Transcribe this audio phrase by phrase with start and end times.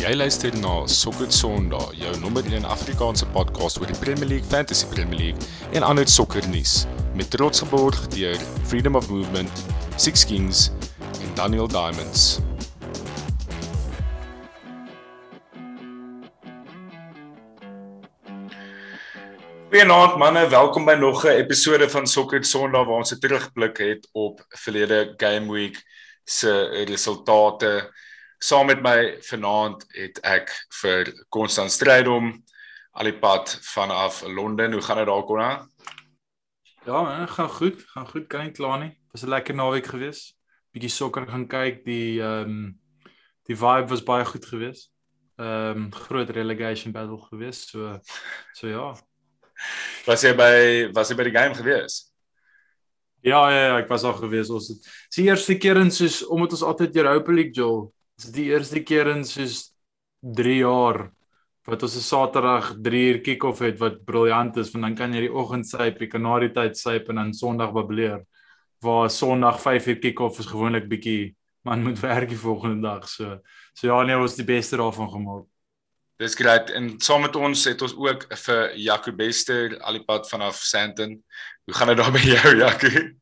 [0.00, 4.86] Jy luister na Sokker Sondag, jou nommer 1 Afrikaanse podcast oor die Premier League, Fantasy
[4.88, 6.86] Premier League en ander sokkernuus
[7.18, 8.40] met trots geborg deur
[8.70, 9.60] Freedom of Movement,
[10.00, 10.70] Six Kings
[11.20, 12.40] en Daniel Diamonds.
[19.68, 24.08] Goeienaand manne, welkom by nog 'n episode van Sokker Sondag waar ons 'n terugblik het
[24.12, 25.76] op verlede game week
[26.24, 27.92] se resultate.
[28.40, 30.48] Saam met my vanaand het ek
[30.80, 32.30] vir Konstant Strydom
[32.96, 34.72] alipad vanaf Londen.
[34.72, 35.50] Hoe gaan dit daar Konna?
[36.86, 38.96] Ja, man, gaan goed, gaan goed, kan nie kla nie.
[39.12, 40.32] Was 'n lekker naweek gewees.
[40.72, 42.80] Bietjie sokker gaan kyk, die ehm um,
[43.44, 44.88] die vibe was baie goed gewees.
[45.36, 47.68] Ehm um, groot relegation battle gewees.
[47.68, 48.00] So
[48.54, 48.96] so ja,
[50.06, 52.06] Was jy by was jy by die game gewees?
[53.20, 54.48] Ja, ja, ja, ek was al gewees.
[54.48, 57.90] Ons het die eerste keer in soos omdat ons altyd Europa League Joel.
[58.20, 59.70] Dis die eerste keer in soos
[60.20, 61.06] 3 jaar
[61.64, 65.20] wat ons 'n Saterdag 3 uur kick-off het wat briljant is want dan kan jy
[65.20, 68.26] die oggend syp, die Kanarie tyd syp en dan Sondag bableer.
[68.82, 73.08] Waar Sondag 5 uur kick-off is gewoonlik bietjie man moet werk die volgende dag.
[73.08, 73.40] So
[73.72, 75.46] so ja, nee, ons het die beste daarvan gemaak.
[76.18, 81.22] Dis grait en saam met ons het ons ook vir Jaco Bester alipad vanaf Sandton.
[81.64, 83.19] Hoe gaan dit daar by jou Jaco?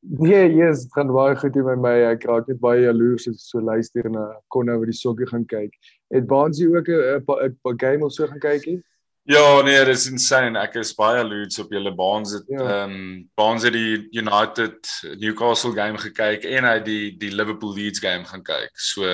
[0.00, 1.94] Nee, yes, dit gaan baie goed hier met my.
[2.12, 5.46] Ek raak net baie jaloers as ek so luister na Konno wat die sokkie gaan
[5.50, 5.74] kyk.
[6.14, 8.82] Het Baansie ook 'n game of so gaan kykie?
[9.28, 10.58] Ja, nee, dit is insane.
[10.58, 12.84] Ek is baie jaloers op julle Baans het ehm ja.
[12.84, 14.88] um, Baans het die United
[15.18, 18.70] Newcastle game gekyk en hy die die Liverpool Leeds game gaan kyk.
[18.72, 19.04] So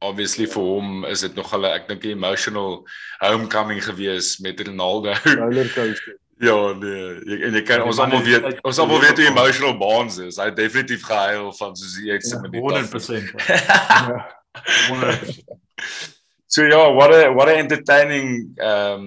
[0.00, 2.86] obviously vir hom is dit nog hulle ek dink 'n emotional
[3.18, 5.16] homecoming gewees met Ronaldo.
[5.24, 6.14] Rollercoaster.
[6.40, 10.38] Ja, nee, en jy kan ons almal weet ons almal weet hoe emotional Bonds is.
[10.40, 12.88] Hy het definitief gehuil van soos die eerste Ja, minuut.
[12.90, 13.34] 100%.
[13.46, 14.22] Ja.
[14.90, 15.58] 100%.
[16.50, 19.04] So ja, what a what a entertaining um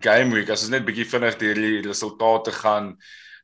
[0.00, 0.48] game week.
[0.48, 2.94] As ons net bietjie vinnig deur die resultate gaan.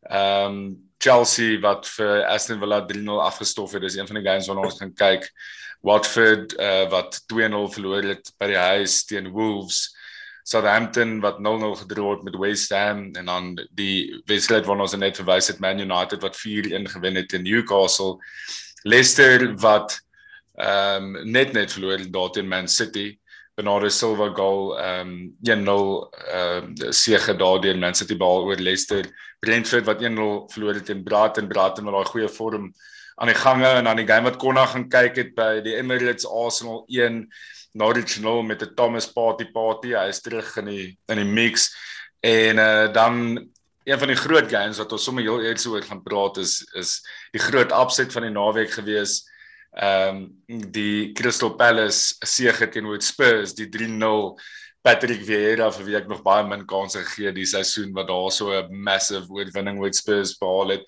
[0.09, 0.63] Um
[1.01, 3.85] Chelsea wat vir Aston Villa 3-0 afgestof het.
[3.87, 5.31] Dis een van die games waarna ons gaan kyk.
[5.81, 9.89] Watford uh, wat 2-0 verloor het by die huis teen Wolves.
[10.51, 11.43] Southampton wat 0-0
[11.83, 15.79] gedroog het met West Ham en dan die wedstryd waarna ons net verwys het Man
[15.79, 18.19] United wat 4-1 gewen het teen Newcastle.
[18.83, 20.01] Leicester wat
[20.61, 23.19] ehm um, net net verloor daar teen Man City.
[23.55, 25.53] Bernardo Silva goal ehm um, 1-0
[26.35, 29.07] ehm um, sege daardeur Man City bal oor Leicester.
[29.39, 31.49] Brentford wat 1-0 verloor het teen Brighton.
[31.49, 32.73] Brighton met daai goeie vorm
[33.21, 36.27] aan die gange en dan die game wat Konna gaan kyk het by die Emirates
[36.27, 37.27] Arsenal 1
[37.73, 39.95] Norwich 0 met 'n Thomas Party Party.
[39.95, 41.71] Hy is terug in die in die mix
[42.21, 43.49] en uh, dan
[43.85, 47.01] een van die groot games wat ons sommer heel eers oor gaan praat is is
[47.33, 49.23] die groot upset van die naweek gewees.
[49.71, 54.35] Ehm um, die Crystal Palace sege teenoor Spurs die 3-0
[54.83, 58.51] Patrick Vieira vir wie ek nog baie min kansse gegee die seisoen wat daar so
[58.51, 60.85] 'n massive oorwinning oor Spurs behaal het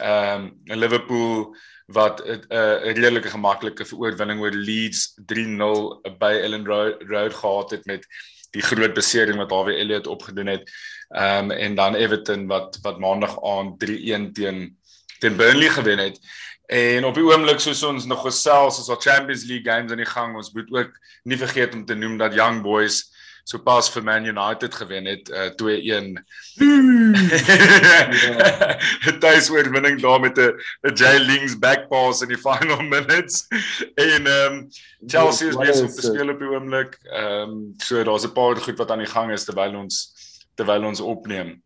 [0.00, 1.54] ehm um, Liverpool
[1.86, 7.84] wat 'n uh, redelike gemaklike veroorwinning oor Leeds 3-0 by Ellen Road, Road gehad het
[7.84, 8.06] met
[8.50, 10.70] die groot besering wat Harvey Elliott opgedoen het.
[11.08, 14.78] Ehm um, en dan Everton wat wat maandag aand 3-1 teen
[15.18, 16.18] teen Burnley gewen het.
[16.66, 20.12] En op die oomblik soos ons nog gesels is al Champions League games aan die
[20.12, 20.36] gang.
[20.36, 23.15] Ons moet ook nie vergeet om te noem dat Young Boys
[23.46, 26.18] so pas vir Man United gewen het uh, 2-1.
[29.22, 33.46] Tuis oorwinning daar met 'n 'n Jay Lings back pass in die final minutes.
[33.94, 34.68] En ehm um,
[35.06, 36.10] Chelsea is besig om is te dit?
[36.10, 36.98] speel op die oomblik.
[37.04, 40.14] Ehm um, so daar's 'n paar goed wat aan die gang is terwyl ons
[40.54, 41.62] terwyl ons opneem.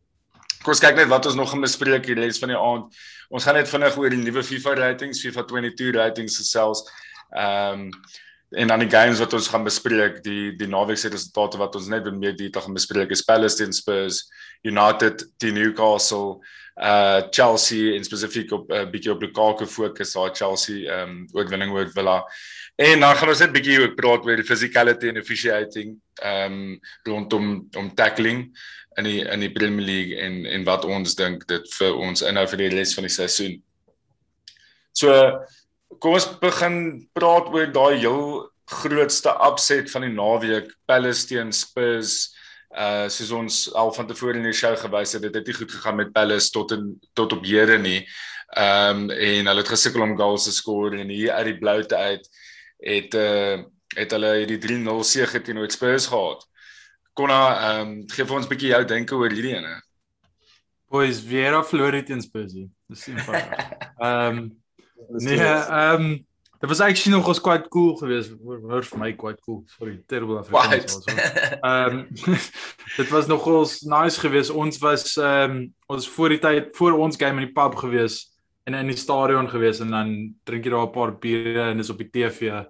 [0.62, 2.94] Kom ons kyk net wat ons nog gaan bespreek hier res van die aand.
[3.28, 6.90] Ons gaan net vinnig oor die nuwe FIFA ratings, FIFA 22 ratings gesels.
[7.32, 7.90] Ehm um,
[8.50, 11.90] en dan die games wat ons gaan bespreek, die die naweek se resultate wat ons
[11.90, 14.24] net meer detail gaan bespreek is Palace teen Spurs,
[14.66, 16.40] United teen Newcastle,
[16.80, 21.28] uh Chelsea en spesifiek op 'n uh, bietjie op Lukaku fokus, daai Chelsea ehm um,
[21.32, 22.24] oorwinning oor Villa.
[22.76, 26.80] En dan gaan ons net bietjie ook praat oor die physicality en officiating ehm um,
[27.02, 28.48] rondom om tackling
[28.98, 32.46] in die in die Premier League en en wat ons dink dit vir ons inhou
[32.46, 33.60] vir die res van die seisoen.
[34.92, 35.12] So
[35.98, 36.76] kom ons begin
[37.16, 42.30] praat oor daai heel grootste upset van die naweek, Palace teen Spurs.
[42.70, 45.72] Uh soos ons al van tevore in die show gewys het, dit het nie goed
[45.74, 48.04] gegaan met Palace tot in tot op hede nie.
[48.54, 51.96] Ehm um, en hulle het gesukkel om goals te skoor en hier uit die bloute
[51.96, 52.30] uit
[52.78, 53.58] het uh
[53.98, 56.46] het hulle hierdie 3-0 sege teenoor Spurs gehad.
[57.18, 59.82] Konna, ehm um, gee vir ons 'n bietjie jou denke oor hierdie ene.
[60.90, 62.54] Boys, Vieira verloor dit teen Spurs.
[62.54, 63.78] Dis eenvoudig.
[63.98, 64.46] Ehm
[65.08, 66.18] nee, ehm
[66.60, 68.34] Dit was actually nog ons quite cool geweest.
[68.44, 69.62] Hoor vir my quite cool.
[69.78, 70.98] Sorry, terrible Afrikaans.
[71.60, 72.08] Ehm um,
[72.98, 74.52] dit was nog ons nice geweest.
[74.52, 78.28] Ons was ehm um, ons voor die tyd voor ons game in die pub geweest
[78.68, 80.12] en in die stadion geweest en dan
[80.44, 82.60] drink jy daar 'n paar biere en dis op die TV.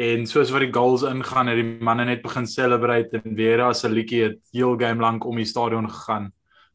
[0.00, 3.84] En soos wat die goals ingaan, het die manne net begin celebrate en weer as
[3.84, 6.32] 'n liedjie het heel game lank om die stadion gegaan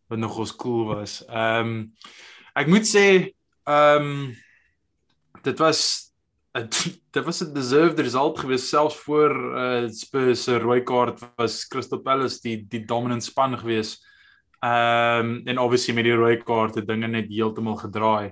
[0.08, 1.26] wat nog ons cool was.
[1.26, 1.94] Ehm um,
[2.54, 3.34] ek moet sê
[3.66, 4.36] ehm um,
[5.44, 6.14] dit was
[7.16, 12.00] dit was 'n deserved result geweest selfs voor uh, Spurs se rooi kaart was Crystal
[12.00, 14.06] Palace die die dominant span geweest.
[14.60, 18.32] Ehm um, en obviously met die rooi kaart het dinge net heeltemal gedraai.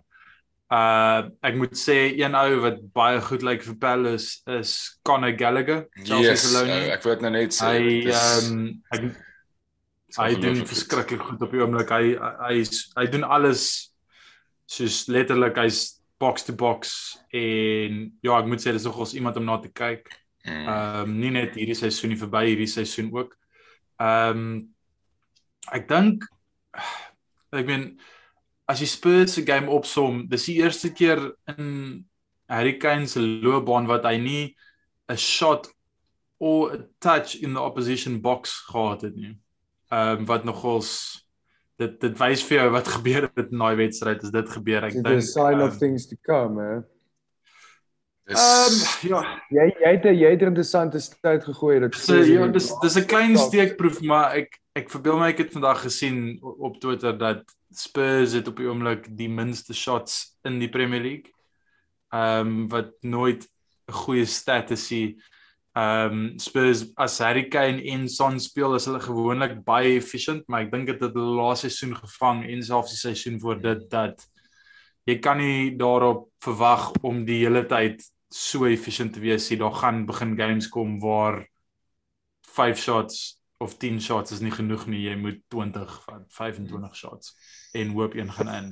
[0.71, 5.87] Uh ek moet sê een ou wat baie goed lyk vir Palace is Conor Gallagher.
[6.05, 7.73] Yes, uh, ek wou dit nou net sê.
[7.73, 9.09] Hy ehm um, ek
[10.19, 11.89] hy doen verskriklik goed op die oomblik.
[11.89, 12.15] Hy
[12.45, 12.61] hy
[12.95, 13.65] hy doen alles
[14.71, 16.93] soos letterlik hy's box to box
[17.33, 20.11] en ja, ek moet sê dis nogals iemand om na te kyk.
[20.45, 20.67] Hmm.
[20.67, 23.35] Ehm um, nie net hierdie seisoen nie, verby hierdie seisoen ook.
[24.01, 24.55] Ehm um,
[25.73, 26.25] ek dink
[27.51, 27.85] ek meen
[28.71, 31.19] as jy Spurs se game opsom, dis die eerste keer
[31.51, 32.05] in
[32.51, 34.45] Harry Kane se loopbaan wat hy nie
[35.11, 35.69] 'n shot
[36.39, 39.37] or a touch in the opposition box gehad het nie.
[39.91, 41.20] Ehm um, wat nogals
[41.77, 44.93] dit dit wys vir jou wat gebeur het in daai wedstryd as dit gebeur ek
[44.93, 46.81] dink 'n sign um, of things to come hè.
[48.31, 49.21] Ehm um, ja.
[49.49, 53.05] Jy jy het jy het 'n interessante tyd gegooi dit so, ja dis dis 'n
[53.05, 58.33] klein steekproef maar ek ek verbeel my ek het vandag gesien op Twitter dat Spurs
[58.33, 61.31] het op die oomblik die minste shots in die Premier League.
[62.13, 63.47] Ehm um, wat nooit
[63.87, 65.15] 'n goeie stat is hier
[65.71, 70.65] Ehm um, Spurs as Harry Kane en Son speel is hulle gewoonlik baie efficient, maar
[70.65, 74.25] ek dink dit het hulle laaste seisoen gevang en selfs die seisoen voor dit dat
[75.07, 79.61] jy kan nie daarop verwag om die hele tyd so efficient te wees nie.
[79.63, 81.45] Daar gaan begin games kom waar
[82.51, 85.05] 5 shots of 10 shots is nie genoeg nie.
[85.07, 87.35] Jy moet 20 van 25 shots
[87.71, 88.71] en hoop een gaan in.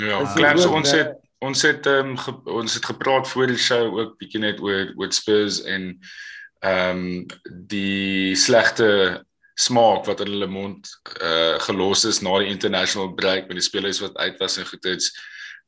[0.00, 4.16] Ja, Klams ons het ons het um, ge, ons het gepraat voor die show ook
[4.18, 5.92] bietjie net oor oor Spurs en
[6.60, 7.26] ehm um,
[7.70, 9.24] die slegte
[9.58, 10.90] smaak wat in hulle mond
[11.22, 14.84] uh gelos is na die international break met die spelers wat uit was en goed
[14.86, 15.10] het.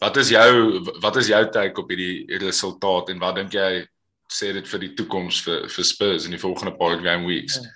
[0.01, 3.85] Wat is jou wat is jou take op hierdie resultaat en wat dink jy
[4.31, 7.59] sê dit vir die toekoms vir vir Spurs in die volgende paar game weeks?
[7.59, 7.75] Ja.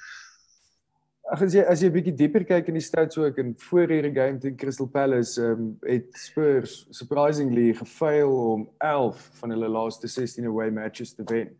[1.35, 3.89] Ag as jy as jy 'n bietjie dieper kyk in die stats ook in voor
[3.89, 9.69] hierdie game teen Crystal Palace, ehm um, het Spurs surprisingly gefaal om 11 van hulle
[9.69, 11.57] laaste 16 away matches te wen.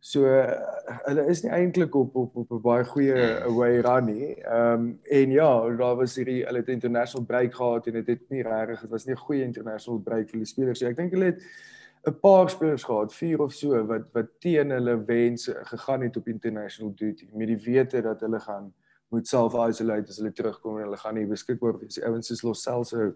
[0.00, 0.52] So uh,
[1.06, 3.14] hulle is nie eintlik op op op 'n baie goeie
[3.44, 4.34] away run nie.
[4.42, 8.18] Ehm um, en ja, daar was hierdie hulle het international break gehad en dit het,
[8.18, 10.90] het nie regtig, dit was nie 'n goeie international break vir die spelers nie.
[10.90, 11.42] Ek dink hulle het
[12.06, 16.28] 'n paar spelers gehad, vier of so wat wat teen hulle wense gegaan het op
[16.28, 18.72] international duty met die wete dat hulle gaan
[19.08, 21.98] moet self isolate as hulle terugkom en hulle gaan nie beskikbaar wees.
[21.98, 23.12] Die ouens is los selfsou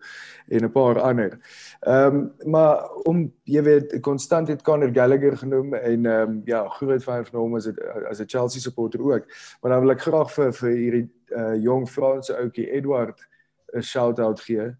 [0.49, 1.39] en 'n paar ander.
[1.87, 6.69] Ehm um, maar om jy weet konstant het Conor Gallagher genoem en ehm um, ja,
[6.69, 9.27] groot fan van hom as dit as 'n Chelsea supporter ook.
[9.61, 13.29] Maar dan wil ek graag vir vir hierdie uh, jong Franse ouetjie Edward
[13.75, 14.77] 'n shout-out gee.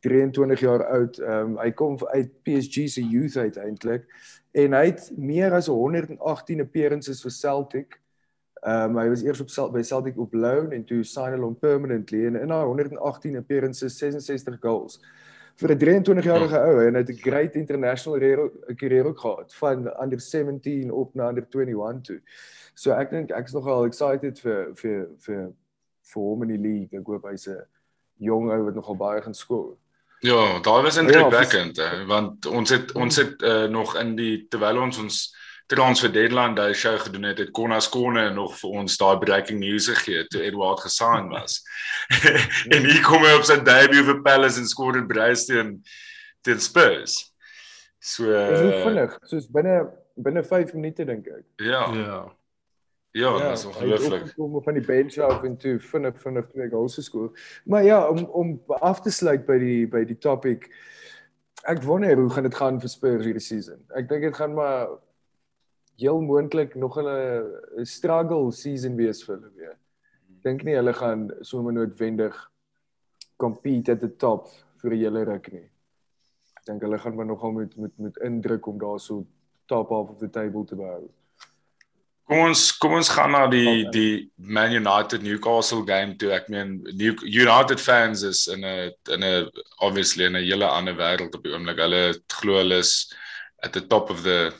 [0.00, 1.18] 23 jaar oud.
[1.18, 4.06] Ehm um, hy kom uit PSG se youth uit eintlik
[4.52, 8.01] en hy het meer as 118 appearances vir Celtic
[8.62, 11.48] Ehm um, hy was eers op Celt by Celtic op loan en toe sign hulle
[11.48, 15.00] hom permanently en in haar 118 appearances 66 goals.
[15.58, 18.18] Vir 'n 23-jarige ou en hy het 'n great international
[18.78, 22.20] career ook gehad van under 17 op na under 21 toe.
[22.74, 25.52] So ek dink ek is nogal excited vir vir vir
[26.12, 27.00] vir hom in die league.
[27.00, 27.66] Ek hoop hy's 'n
[28.18, 29.76] jong ou wat nogal baie gaan skoor.
[30.20, 34.78] Ja, daar was indrukwekkend ja, want ons het ons het uh, nog in die terwyl
[34.78, 35.36] ons ons
[35.72, 39.88] transfer deadline daai show gedoen het, het Konas Konne nog vir ons daai breaking news
[39.90, 41.60] gegee toe Edward gesign was.
[42.74, 45.74] en hier kom hy op sy debut vir Palace en skoor in Bryston
[46.46, 47.18] teen Spurs.
[48.02, 49.82] So uh, vinnig, soos binne
[50.22, 51.44] binne 5 minute dink ek.
[51.62, 51.86] Ja.
[51.96, 52.22] Ja.
[53.12, 54.30] Ja, ja dis ongelooflik.
[54.36, 57.30] Kom van die bench af en toe vinnig vinnig twee goals geskoor.
[57.68, 60.70] Maar ja, om om af te sluit by die by die topic
[61.70, 63.78] Ek wonder hoe gaan dit gaan vir Spurs hierdie season.
[63.94, 64.88] Ek dink dit gaan maar
[66.02, 69.76] heel moontlik nog 'n struggle season wees vir hulle weer.
[70.42, 72.34] Dink nie hulle gaan sommer noodwendig
[73.36, 74.48] compete at the top
[74.82, 75.68] vir 'n hele ruk nie.
[76.58, 79.26] Ek dink hulle gaan maar nogal moet moet moet indruk om daarso
[79.66, 81.10] top half of the table te behou.
[82.28, 86.30] Kom ons kom ons gaan na die die Man United Newcastle game toe.
[86.32, 90.94] Ek meen New United fans is in 'n in 'n obviously in 'n hele ander
[90.94, 91.78] wêreld op die oomblik.
[91.78, 93.12] Hulle glo hulle is
[93.62, 94.52] at the top of the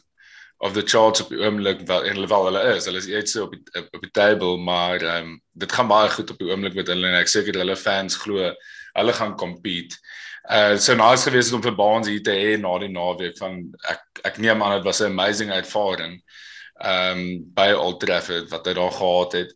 [0.62, 2.84] of the charts op die oomblik wel en hulle wel hulle is.
[2.86, 6.30] Hulle is iets op die op die table, maar ehm um, dit gaan baie goed
[6.30, 8.52] op die oomblik met hulle en ek seker hulle fans glo
[8.92, 9.98] hulle gaan compete.
[10.46, 13.58] Uh so nice gewees om vir Baans hier te hê na die naweek van
[13.90, 16.20] ek ek neem aan dit was 'n amazing ervaring.
[16.78, 17.24] Ehm um,
[17.58, 19.54] by Old Trafford wat hy daar gehad het.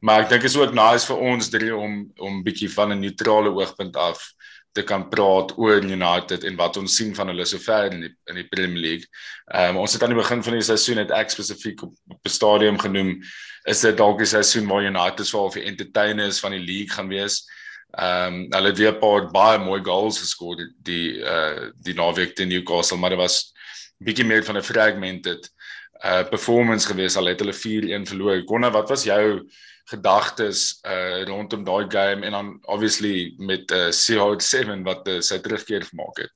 [0.00, 3.54] Maar ek dink is ook nice vir ons drie om om bietjie van 'n neutrale
[3.54, 4.26] oogpunt af
[4.78, 8.40] te kan praat oor United en wat ons sien van hulle sover in die in
[8.40, 9.10] die Premier League.
[9.50, 12.20] Ehm um, ons het aan die begin van die seisoen net ek spesifiek op, op
[12.24, 13.16] 'n stadium genoem
[13.68, 17.42] is dit dalk die seisoen waar United sou vir entertainers van die league gaan wees.
[17.98, 21.94] Ehm um, hulle het weer 'n paar baie mooi goals geskoor die die uh die
[21.94, 23.52] naweek teen Newcastle, maar dit was
[23.98, 25.50] bietjie meer van 'n fragmented
[26.04, 28.44] uh performance gewees al het hulle 4-1 verloor.
[28.44, 29.48] Konna, wat was jou
[29.88, 35.86] gedagtes uh rondom daai game en dan obviously met uh CR7 wat uh, sy terugkeer
[35.88, 36.32] gemaak het.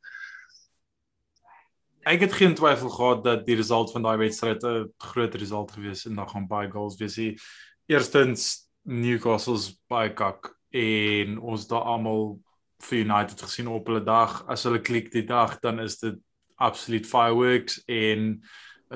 [2.02, 6.06] Ek het geen twyfel gehad dat die result van daai wedstryd 'n groot result gewees
[6.06, 7.14] en dan gaan baie goals wees.
[7.14, 7.38] Die
[7.86, 12.40] eerstens Newcastle's baie kak en ons daar almal
[12.82, 14.42] vir United gesien op hulle dag.
[14.48, 16.18] As hulle klik die dag, dan is dit
[16.56, 18.42] absolute fireworks en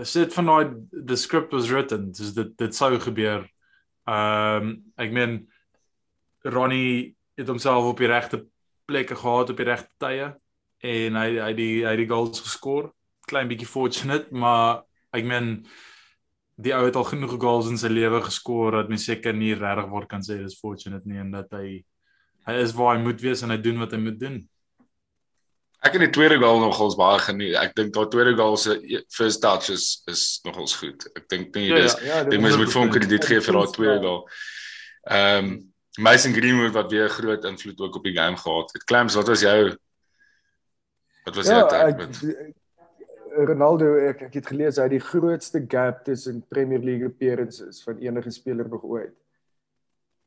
[0.03, 2.11] sit van daai the script was written.
[2.13, 3.47] Dis dit dit sou gebeur
[4.07, 5.41] Ehm um, ek meen
[6.47, 8.45] Ronnie het homself op die regte
[8.87, 10.29] plekke gehad op die regte tye
[10.87, 12.93] en hy hy die hy die goals geskor.
[13.27, 14.85] Klein bietjie fortunate, maar
[15.17, 15.51] ek meen
[16.63, 19.91] die ou het al genoeg goals in sy lewe geskor dat mens seker nie regtig
[19.93, 21.83] word kan sê dis fortunate nie en dat hy
[22.47, 24.39] hy is waar hy moet wees en hy doen wat hy moet doen.
[25.87, 27.55] Ek het die tweede goal nogals baie geniet.
[27.61, 28.77] Ek dink daai tweede goal se
[29.15, 31.07] first touch is is nogals goed.
[31.15, 33.59] Ek dink nie ja, dis ja, ja, die mens moet vir hom krediet gee vir
[33.61, 34.23] daai tweede goal.
[35.07, 35.57] Ehm um,
[35.97, 38.85] Mason Greenwood wat weer groot invloed ook op die game gehad het.
[38.85, 39.77] Clams, wat was jou
[41.25, 42.19] Wat was ja, jou met
[43.37, 47.99] Ronaldo ek, ek het gelees hy het die grootste gap tussen Premier League appearances van
[48.05, 49.15] enige speler nog ooit.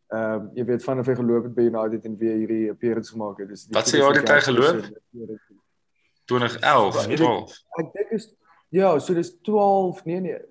[0.09, 3.43] Ehm um, jy weet vanaf hy geloop het by United en weer hierdie appearance gemaak
[3.43, 3.49] het.
[3.53, 4.85] Dis Wat sê jy het hy geloop?
[6.29, 7.57] 2011, 12.
[7.81, 8.29] Ek dink is
[8.75, 10.41] ja, so dis 12, nee nee.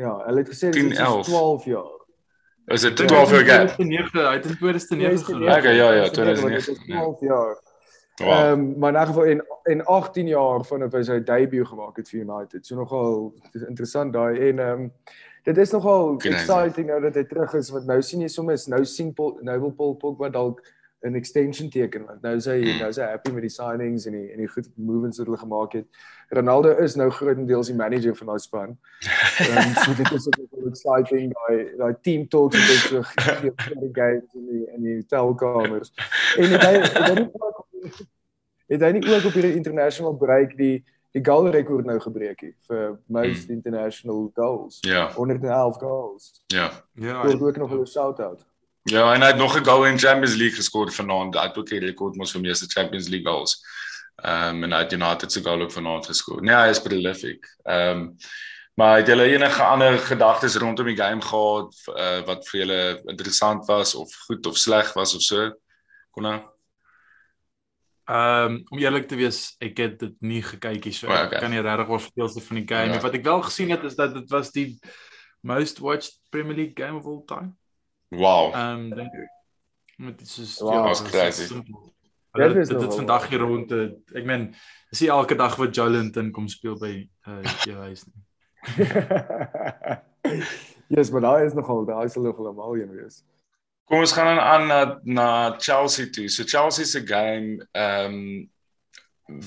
[0.00, 1.98] Ja, hulle het gesê dit is 12 jaar.
[2.72, 3.74] Is dit 12 jaar gap?
[3.76, 5.56] 2009, hy het in 2009 geloop.
[5.56, 6.78] Okay, ja ja, 2009.
[6.86, 7.60] 12 jaar.
[8.22, 11.96] Ehm um, maar in elk geval en en 18 jaar vanaf hy sy debuut gemaak
[11.96, 12.66] het vir United.
[12.66, 13.32] So nogal
[13.66, 14.92] interessant daai en ehm um,
[15.42, 18.84] dit is nogal exciting nou dat hy terug is want nou sien jy soms nou
[18.84, 20.60] sien Paul nou wil Paul Pogba dalk
[21.02, 22.78] 'n extension teken want nou sê hy mm.
[22.80, 25.72] nou sê happy met die signings en die en die goed movements wat hulle gemaak
[25.72, 25.86] het.
[26.30, 28.76] Ronaldo is nou grootendeels die manager van daai span.
[29.42, 33.80] Ehm um, so dit is ook exciting daai daai team talks en dit so vir
[33.84, 35.92] die games in die in die telkamers.
[36.38, 37.66] En het hy het hy nie ook
[38.72, 42.56] het hy nie ook op hierdie international break die die goal rekord nou gebreek het
[42.70, 43.58] vir most mm.
[43.58, 44.78] international goals.
[44.86, 45.10] Ja.
[45.12, 46.30] 111 goals.
[46.46, 46.70] Ja.
[46.94, 47.20] Ja.
[47.28, 48.46] Ek ook nog 'n shout out.
[48.90, 51.34] Ja, en hy het nog 'n goal in Champions League geskor vanaand.
[51.34, 53.62] Hy het ook 'n rekord mos vir meeste Champions League goals.
[54.16, 56.42] Ehm um, en hy het United se goal ook vanaand geskor.
[56.42, 57.56] Nee, hy is prolific.
[57.62, 58.16] Ehm um,
[58.74, 63.66] maar het julle enige ander gedagtes rondom die game gehad uh, wat vir julle interessant
[63.66, 65.52] was of goed of sleg was of so?
[66.10, 66.52] Konna?
[68.04, 71.06] Ehm um, om eerlik te wees, ek het dit nie gekyk hier so.
[71.06, 71.38] Oh, okay.
[71.38, 72.98] Ek kan nie regtig oor veelste van die game nie.
[72.98, 73.06] Ja.
[73.06, 74.78] Wat ek wel gesien het is dat dit was die
[75.40, 77.56] most watched Premier League game of all time.
[78.12, 78.52] Wow.
[78.54, 79.30] Ehm um, dink ek.
[79.96, 81.48] Met dit is wow, ja, was crazy.
[82.32, 83.72] Dit is dit vandag hier rond.
[84.12, 84.50] Ek meen,
[84.92, 86.92] is nie elke dag wat Jolinton kom speel by
[87.28, 88.24] uh jou huis nie.
[88.76, 90.02] Ja,
[90.96, 93.22] yes, maar daar is nogal, daar is hulle almal een wees.
[93.88, 95.28] Kom ons gaan dan aan na na
[95.58, 96.28] Chelsea toe.
[96.28, 98.50] So Chelsea se game ehm um,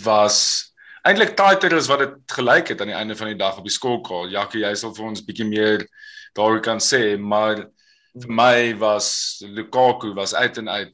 [0.04, 0.74] was
[1.06, 3.74] eintlik tighter as wat dit gelyk het aan die einde van die dag op die
[3.74, 4.34] skoolkaart.
[4.34, 5.86] Jackie, jy sal vir ons bietjie meer
[6.34, 7.68] daar kan sê, maar
[8.16, 10.94] vir my was Lukaku was uit en uit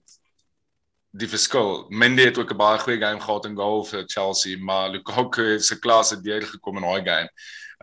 [1.11, 1.85] die verskil.
[1.89, 5.79] Mendy het ook 'n baie goeie game gehad in goal vir Chelsea, maar Lukaku se
[5.79, 7.29] klas het deur gekom in daai game.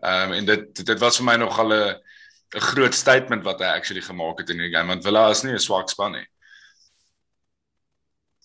[0.02, 1.96] Ehm um, en dit dit was vir my nog al 'n
[2.48, 5.58] groot statement wat hy actually gemaak het in die game want Villa is nie 'n
[5.58, 6.26] swak span nie.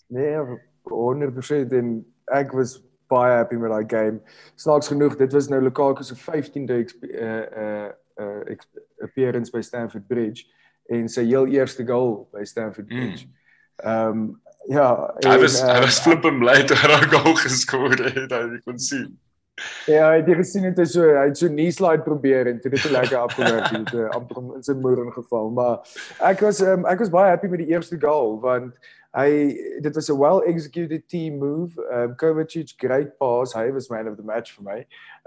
[0.07, 0.37] Nee,
[0.83, 4.21] 100% en ek was baie happy met daai game.
[4.55, 8.57] Snaaks genoeg, dit was nou Lukaku se 15de uh uh uh
[9.01, 10.45] appearance by Stamford Bridge
[10.89, 12.95] en sy heel eerste goal by Stamford mm.
[12.99, 13.27] Bridge.
[13.83, 14.23] Ehm mm.
[14.23, 14.87] um, ja,
[15.27, 18.79] hy was hy was uh, flippend bly toe hy daai goal geskor het, hy kon
[18.79, 19.11] sien.
[19.85, 22.73] Ja, hy het gesien het hy so hy het so knee slide probeer en dit
[22.73, 25.95] het lekker afgewerk het, het amper in sy moer ingeval, maar
[26.31, 28.73] ek was um, ek was baie happy met die eerste goal want
[29.13, 29.53] Hy
[29.85, 31.77] dit was 'n well executed team move.
[31.93, 33.53] Um Kovacic great pass.
[33.53, 34.79] Hy was man of the match vir my.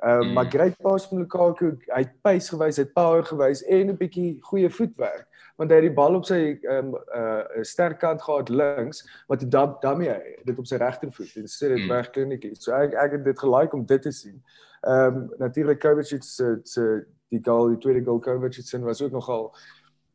[0.02, 0.32] Um mm.
[0.32, 1.78] maar great pass van Lukaku.
[1.86, 5.78] Hy het pace gewys, hy het power gewys en 'n bietjie goeie voetwerk want hy
[5.80, 9.76] het die bal op sy ehm um, uh sterk kant gehad links wat hy dan
[9.80, 11.88] daarmee dit op sy regtervoet en sê dit mm.
[11.88, 12.54] weg klinietjie.
[12.60, 14.42] So ek ek het dit gelike om dit te sien.
[14.82, 19.12] Ehm um, natuurlik Kovacic se se die goal, die tweede goal Kovacic se was ook
[19.12, 19.50] nogal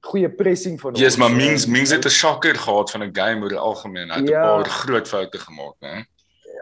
[0.01, 0.99] goeie pressing van hom.
[0.99, 4.09] Ja, yes, maar Mings Mings het 'n shocker gehad van 'n game oor die algemeen.
[4.09, 4.41] Hy het 'n ja.
[4.41, 6.05] paar groot foute gemaak, né?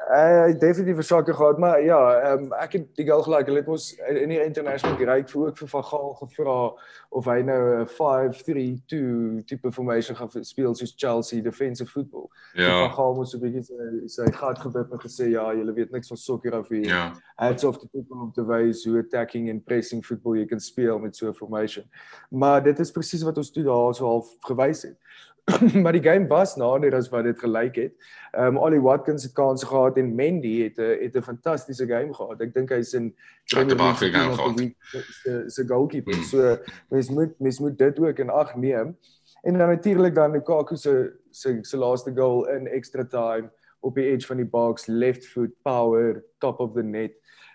[0.10, 3.46] Hy het definitief 'n sakke gehad, maar ja, ehm um, ek het die goal gelyk.
[3.46, 6.74] Hulle het ons in die international great vir ook vir Van Gaal gevra
[7.10, 12.30] of hy nou 'n 5-3-2 tipe formation gaan speel soos Chelsea defensive football.
[12.54, 12.80] Ja.
[12.80, 16.08] Van Gaal moes 'n bietjie sy, sy gat gewip en gesê ja, julle weet niks
[16.08, 16.86] van sokker of hier.
[16.86, 17.14] Ja.
[17.36, 21.00] Hats off to people om te wys hoe attacking and pressing football jy kan speel
[21.00, 21.86] met so 'n formation.
[22.30, 24.98] Maar dit is presies wat ons toe daar so half gewys het.
[25.84, 27.94] maar die game was nader as wat dit gelyk het.
[28.32, 32.14] Ehm um, Ollie Watkins het kans gehad en Mendy het 'n het 'n fantastiese game
[32.14, 32.42] gehad.
[32.42, 33.16] Ek dink hy's in
[33.46, 35.52] Premier League gehad.
[35.52, 36.16] Se goalkeeper.
[36.16, 36.24] Mm.
[36.24, 36.58] So
[36.90, 38.98] mens moet mens moet dit ook in ag neem.
[39.42, 44.06] En dan natuurlik dan Lukaku se se se laaste goal in extra time op die
[44.06, 47.12] edge van die box, left foot power, top of the net.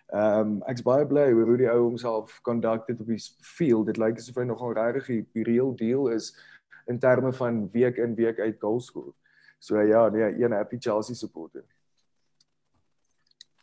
[0.06, 3.86] Ehm um, ek's baie bly hoe die ou homself conducted op die field.
[3.86, 6.34] Dit lyk asof hy nogal regtig die real deal is
[6.86, 9.12] in terme van week in week uit goal score.
[9.58, 11.64] So ja, nee, een happy Chelsea supporter.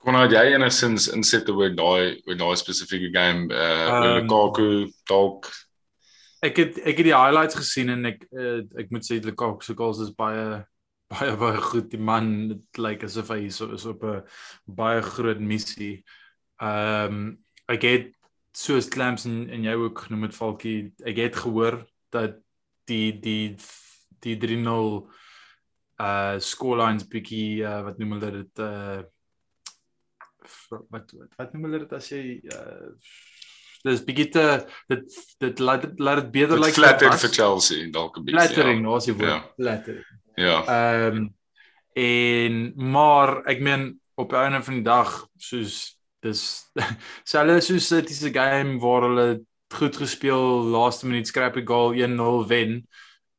[0.02, 5.52] Kon jy enigsins insit oor daai oor daai spesifieke game uh um, Lukaku dalk
[6.42, 9.76] Ek het ek het die highlights gesien en ek uh, ek moet sê Lukaku se
[9.78, 10.64] goals is baie
[11.14, 11.92] baie baie goed.
[11.92, 14.24] Die man dit lyk asof hy so is op 'n
[14.66, 16.02] baie groot missie.
[16.58, 17.38] Ehm um,
[17.70, 18.10] ek het
[18.58, 22.42] soos Clamps en, en jy ook genoem het Falkie, ek het gehoor dat
[22.92, 23.58] die die
[24.22, 24.94] die 3-0
[26.02, 29.02] uh scorelines bietjie uh, wat noem hulle dit uh
[30.94, 32.24] wat wat noem hulle dit as jy
[32.56, 32.90] uh
[33.86, 34.46] dis bietjie te
[34.92, 38.84] dit dit laat laat dit beter lyk like flatter vir Chelsea dalk 'n bietjie flattering
[38.86, 40.02] nou as jy wil flatter
[40.40, 40.58] ja.
[40.66, 41.30] Ehm
[42.02, 46.72] en maar ek meen op 'n einde van die dag soos dis
[47.32, 49.28] selfs soos dit is 'n game waar hulle
[49.74, 52.88] goed gespeel, laaste minuut skryp 'n goal 1-0 wen,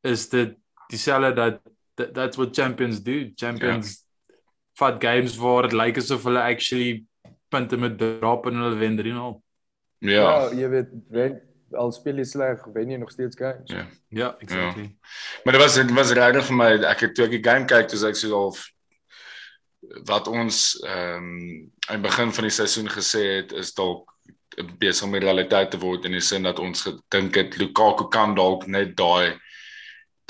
[0.02, 0.56] is dit
[0.88, 1.60] dieselfde dat
[1.94, 3.30] that, that's what champions do.
[3.34, 4.34] Champions ja.
[4.72, 7.04] vat games waar dit lyk asof hulle actually
[7.48, 9.40] punte met drop en hulle wen 3-0.
[9.98, 10.10] Ja.
[10.10, 11.40] ja, jy weet, wen
[11.78, 13.70] al speel jy sleg, wen jy nog steeds games.
[13.70, 13.86] Ja.
[14.08, 14.82] Ja, exactly.
[14.82, 15.10] Ja.
[15.44, 17.88] Maar dit was dit was regtig vir my ek het toe ek die game kyk,
[17.88, 18.64] toe ek so half
[20.08, 24.11] wat ons ehm um, aan die begin van die seisoen gesê het is dalk
[24.78, 28.66] besig om realiteit te word in die sin dat ons gedink het Lukaku kan dalk
[28.66, 29.38] net daai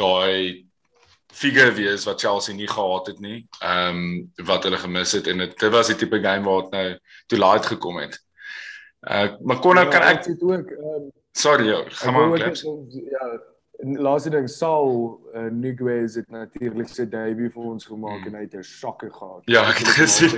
[0.01, 0.67] daai
[1.33, 3.47] figure wees wat Chelsea nie gehad het nie.
[3.61, 6.77] Ehm um, wat hulle gemis het en dit dit was die tipe game waar dit
[6.77, 6.87] nou
[7.27, 8.19] toe laat gekom het.
[9.01, 12.39] Uh maar kon nou kan ek dit ook ehm um, sorry, gaan maar.
[12.39, 13.52] Ja,
[13.83, 14.89] laaste ding sal
[15.35, 18.29] uh, Niguez het natuurlik sy debuut vir ons gemaak mm.
[18.29, 19.43] en hy het 'n shocker gehad.
[19.51, 20.37] Ja, ek het gesien.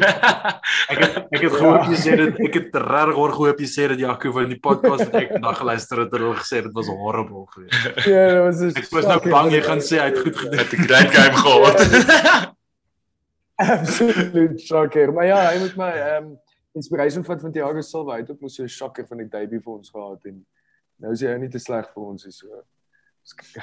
[0.93, 3.89] ek het ek het gehoor jy sê dit ek het regtig hoor gehoop jy sê
[3.93, 7.47] dat Jaco van die podcast wat ek vandag geluister het het gesê dit was horrible
[7.53, 8.09] geweest.
[8.09, 10.59] Ja, dit was Ek was nou bang jy gaan sê hy het goed gedoen.
[10.59, 11.79] Het 'n great game gehad.
[13.57, 15.13] Absolute shocker.
[15.13, 16.39] Maar ja, hy moet my ehm um,
[16.75, 19.73] inspiration van van Thiago Silva uit op moes so 'n shocker van die debuut vir
[19.73, 20.47] ons gehad en
[20.97, 22.65] nou is hy nie te sleg vir ons is so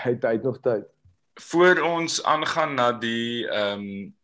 [0.04, 0.88] hy het nog tyd.
[1.34, 4.15] Voor ons aangaan na die ehm um,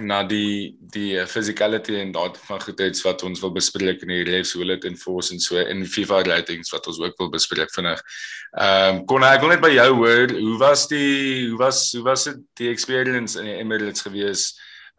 [0.00, 4.52] na die die physicality en daardie van goedheids wat ons wil bespreek in die refs
[4.56, 8.02] hoe dit enforce en so in FIFA ratings wat ons ook wil bespreek vinnig.
[8.60, 12.04] Ehm um, kon ek wil net by jou hoor, hoe was die hoe was hoe
[12.04, 14.50] was dit die experience in die Emirates gewees?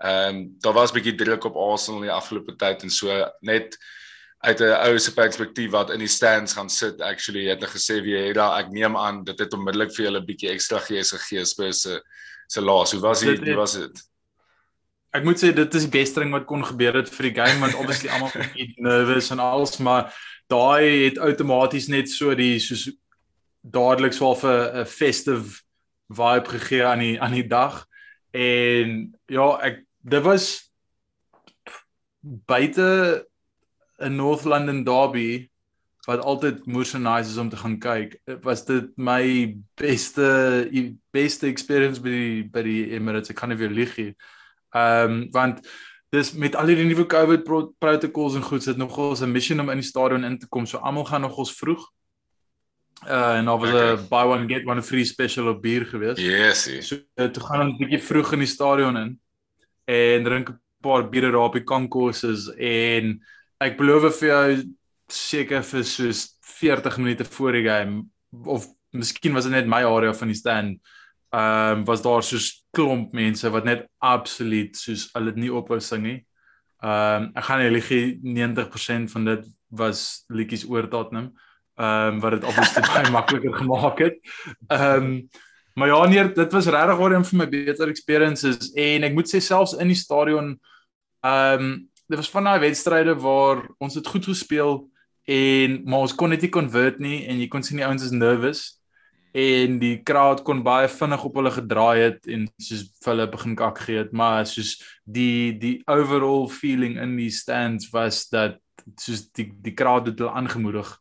[0.01, 3.13] Ehm um, daar was 'n bietjie druk op Arsenal in die afgelope tyd en so
[3.41, 3.77] net
[4.39, 8.01] uit 'n ou se perspektief wat in die stands gaan sit actually het hulle gesê
[8.03, 8.59] wie het daar?
[8.59, 12.01] Ek neem aan dit het onmiddellik vir julle 'n bietjie ekstra gees gegee Spurs se
[12.47, 12.91] se laas.
[12.91, 14.03] Hoe was dit hoe was dit?
[15.11, 17.59] Ek moet sê dit is die beste ding wat kon gebeur het vir die game
[17.59, 20.13] want obviously almal was net nervous en alles maar
[20.47, 22.91] daai het outomaties net so die soos
[23.61, 25.61] dadelik so 'n 'n festive
[26.09, 27.85] vibe gegee aan die aan die dag.
[28.31, 30.71] En ja ek dit was
[32.21, 33.27] buite
[33.99, 35.49] 'n North London derby
[36.07, 38.15] wat altyd moeë nice is om te gaan kyk.
[38.43, 40.69] Was dit my beste
[41.11, 43.29] beste experience by die by die Emirates.
[43.33, 44.13] Ek kan nie weer lieg nie.
[44.71, 45.67] Ehm um, want
[46.15, 49.69] dis met al die nuwe COVID pro protocols en goed sit nogals 'n mission om
[49.69, 50.65] in die stadion in te kom.
[50.65, 51.83] So almal gaan nogals vroeg.
[53.05, 54.07] Uh en daar was 'n Okay.
[54.09, 56.17] buy one get one free special op bier gewees.
[56.19, 56.81] Yesie.
[56.81, 59.19] So uh, toe gaan ons bietjie vroeg in die stadion in
[59.85, 63.19] en drink 'n paar biere daar op die kankosses en
[63.63, 64.57] ek beloof vir jou
[65.11, 66.25] seker vir soos
[66.59, 68.05] 40 minute voor die game
[68.45, 70.79] of miskien was dit net my area van die stand.
[71.35, 75.79] Ehm um, was daar soos klomp mense wat net absoluut soos hulle dit nie ophou
[75.83, 76.19] sing nie.
[76.83, 77.91] Ehm um, ek gaan nie lieg
[78.23, 81.33] 90% van dit was liedjies oor Tottenham.
[81.75, 84.23] Ehm um, wat dit obviously baie makliker gemaak het.
[84.67, 85.11] Ehm um,
[85.77, 89.29] maar ja nee, dit was regtig waar een van my beter experiences en ek moet
[89.29, 90.55] sê selfs in die stadion
[91.21, 91.75] ehm um,
[92.07, 94.79] dit was van daai wedstryde waar ons het goed gespeel
[95.27, 98.15] en maar ons kon net nie convert nie en jy kon sien die ouens is
[98.15, 98.61] nervous
[99.37, 103.83] en die crowd kon baie vinnig op hulle gedraai het en soos hulle begin kak
[103.85, 108.57] gee het maar soos die die overall feeling in die stands was dat
[108.95, 110.95] soos die die crowd het hulle aangemoedig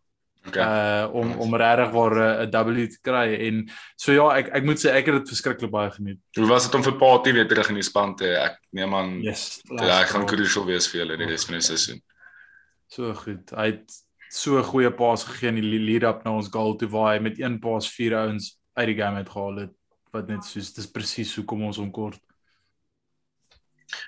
[0.46, 0.62] Okay.
[0.62, 2.14] uh om om regtig waar
[2.46, 5.70] 'n W te kry en so ja ek ek moet sê ek het dit verskriklik
[5.70, 6.18] baie geniet.
[6.36, 8.26] Hoe was dit om vir Patie weer terug in die span te?
[8.36, 9.60] Ek neem aan Yes.
[9.64, 12.02] ja, hy gaan crucial wees vir julle die res van die seisoen.
[12.88, 13.50] So goed.
[13.50, 13.90] Hy het
[14.30, 17.22] so 'n goeie paas gegee in die lead up na ons goal toe waar hy
[17.22, 19.72] met een paas vier ouens uit die game uitgehaal het
[20.12, 22.20] wat net soos dis presies hoe kom ons hom kort.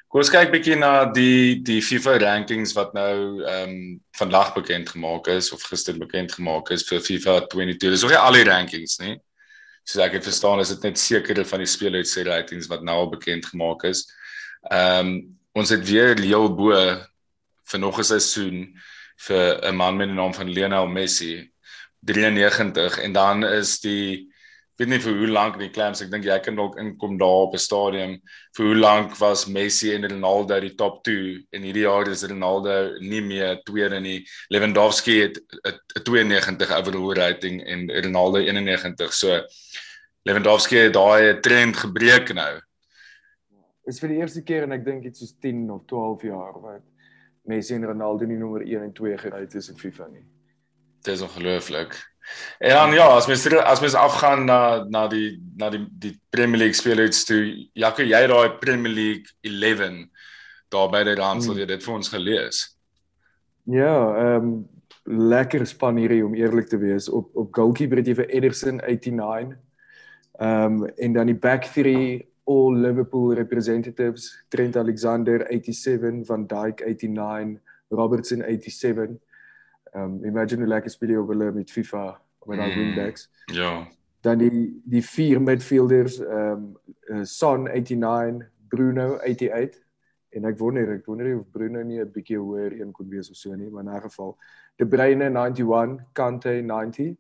[0.08, 3.80] Kom ons kyk bietjie na die die FIFA rankings wat nou ehm um,
[4.18, 7.92] vandag bekend gemaak is of gister bekend gemaak is vir FIFA 22.
[7.94, 9.14] Dis nog nie al die rankings nie.
[9.86, 12.96] Soos ek het verstaan is dit net sekere van die spelers se ratings wat nou
[13.04, 14.06] al bekend gemaak is.
[14.70, 15.18] Ehm um,
[15.58, 16.74] ons het weer heel bo
[17.70, 18.58] vir nog 'n seisoen
[19.26, 21.50] vir 'n man met die naam van Lionel Messi
[22.00, 24.27] 93 en dan is die
[24.78, 27.54] weet nie vir hoe lank die clams ek dink jy kan dalk inkom daar op
[27.54, 28.12] 'n stadium.
[28.54, 32.94] Vir hoe lank was Messi en Ronaldo die top 2 en hierdie jaar is Ronaldo
[33.00, 34.24] nie meer tweede nie.
[34.50, 39.42] Lewandowski het 'n 92 overall rating en Ronaldo 91 so
[40.22, 42.60] Lewandowski het daai trend gebreek nou.
[43.86, 46.82] Is vir die eerste keer en ek dink dit soos 10 of 12 jaar wat
[47.48, 50.24] Messi en Ronaldo nie nommer 1 en 2 gery het in FIFA nie.
[51.02, 51.96] Dit is ongelooflik.
[52.58, 56.58] En dan ja, as mens as mens afgaan na na die na die die Premier
[56.58, 60.08] League spelers toe, Jacques, jy daai Premier League 11
[60.68, 61.58] daar by die Rams, Hmm.
[61.58, 62.64] jy dit vir ons gelees.
[63.64, 64.68] Ja, ehm um,
[65.08, 67.08] lekker span hierdie om eerlik te wees.
[67.08, 69.56] Op op goalkeeper het jy vir Ederson 89.
[70.40, 76.80] Ehm um, en dan die back three all Liverpool representatives, Trent Alexander 87, Van Dijk
[76.80, 77.60] 89,
[77.90, 79.18] Robertson 87.
[79.94, 82.78] Um, imagine hoe lekker speel jy op hulle met FIFA met daai Mm.
[82.78, 83.28] wingbacks.
[83.52, 83.86] Ja.
[84.20, 86.76] Dan die die vier midfielders, um,
[87.24, 89.78] Son 89, Bruno 88
[90.30, 93.36] en ek wonder ek wonder of Bruno nie 'n bietjie hoër een kon wees of
[93.36, 94.36] so nie, maar in 'n geval
[94.76, 97.16] De Bruyne 91, Kante 90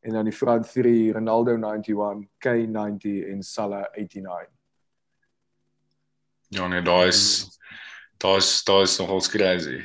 [0.00, 4.48] en dan die front three Ronaldo 91, Kane 90 en Salah 89.
[6.50, 7.58] Ja nee, daar is
[8.18, 9.80] daar's daar's nogal crazy.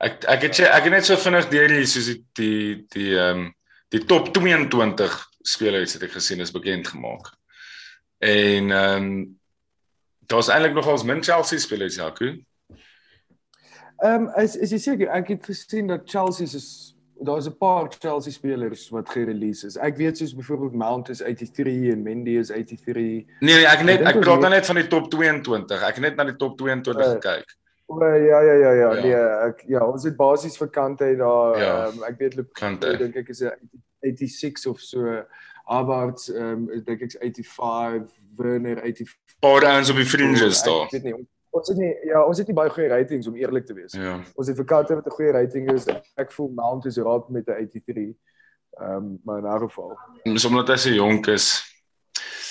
[0.00, 3.46] Ek ek het ek het net so vinnig deur die soos die die die ehm
[3.46, 3.48] um,
[3.90, 7.32] die top 22 spelers het ek gesien is bekend gemaak.
[8.18, 9.10] En ehm um,
[10.30, 12.32] daar's eintlik nogals min Chelsea spelers Jaco.
[14.00, 17.92] Ehm um, is is jy seker ek het gesien dat Chelsea is daar's 'n paar
[17.98, 19.76] Chelsea spelers wat gerelease is.
[19.76, 22.94] Ek weet soos byvoorbeeld Mount is 83 en Mendy is 83.
[22.94, 25.82] Nee nee, ek net Ek ek ons praat nou net van die top 22.
[25.82, 27.59] Ek het net na die top 22 Uh, gekyk.
[27.90, 29.02] O ja ja ja ja Ja.
[29.02, 31.86] nee ek ja ons het basies vir Kante daar Ja.
[31.88, 32.86] um, ek weet Kante.
[32.92, 33.50] ek dink ek is 'n
[34.02, 35.24] 86 of so
[35.66, 40.84] Havertz ehm um, ek dink ek's 85 Werner 84 Paar ouens op die fringes daar.
[40.86, 43.66] ek weet nie ons het nie ja ons het nie baie goeie ratings om eerlik
[43.66, 44.20] te wees Ja.
[44.36, 47.48] ons het vir Kante wat 'n goeie rating is ek voel Mount is raak met
[47.48, 48.14] 'n 83
[48.80, 51.66] ehm um, maar in 'n geval Dis omdat hy so jonk is.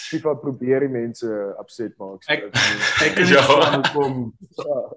[0.09, 2.51] FIFA probeer die mense upset maak so Ek- ek,
[3.15, 3.41] kan nie Ja.
[3.41, 4.91] verstaan hoekom ja,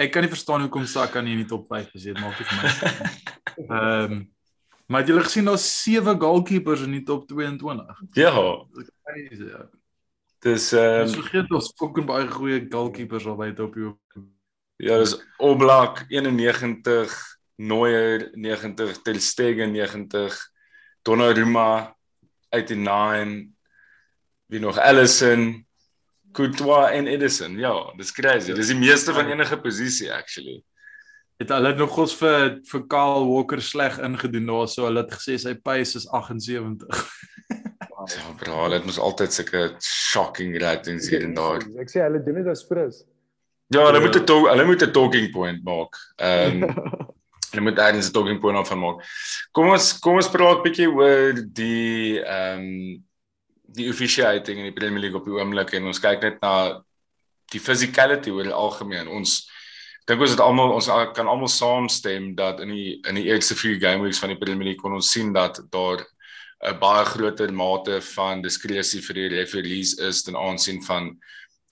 [0.00, 2.14] ek kan nie verstaan hoekom Saka nie in die top 5 is nie.
[2.14, 2.70] Dit maak nie vir my.
[3.68, 4.20] Ehm
[4.90, 8.00] maar het julle gesien daar's sewe goalkeepers in die top 22.
[8.18, 8.32] Ja,
[9.06, 9.44] Crazy.
[9.46, 9.68] Ja.
[10.42, 13.94] dis Ehm ehm vergeet ons fucking baie goeie goalkeepers al by op jou.
[14.80, 17.14] ja, dis Oblak 91,
[17.60, 20.38] Neuer 90, Ter Stegen 90,
[21.02, 21.94] Donnarumma
[22.50, 23.52] 89,
[24.46, 25.66] wie nog Alisson,
[26.32, 27.58] Courtois en Edison.
[27.58, 28.52] Ja, dis crazy.
[28.54, 30.62] Dis die meeste van enige posisie actually.
[31.40, 35.38] Het hulle nog ons vir vir Kyle Walker sleg ingedoen daar so hulle het gesê
[35.40, 36.86] sy pace is 78.
[38.10, 41.60] Ja, bro, dit moet altyd sulke shocking ratings hier en daar.
[41.82, 43.02] ek sê hulle doen dit as prins
[43.68, 44.04] Ja, hulle Ja.
[44.06, 45.94] moet 'n talk, hulle moet 'n talking point maak.
[46.16, 46.64] Ehm
[47.52, 49.04] Hulle moet eers 'n talking point van maak.
[49.52, 53.04] Kom ons kom ons praat bietjie oor die ehm um,
[53.74, 56.54] die officiating in die Premier League op die oomblik en ons kyk net na
[57.50, 59.10] die physicality oor die algemeen.
[59.10, 59.42] Ons
[60.08, 63.78] dink ons het almal ons kan almal saamstem dat in die in die eerste vier
[63.82, 66.06] game weeks van die Premier League kon ons sien dat daar
[66.60, 71.16] 'n baie groter mate van diskresie vir die referees is ten aansien van